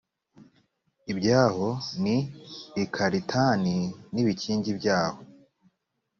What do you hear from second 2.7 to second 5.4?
i karitani n’ibikingi byaho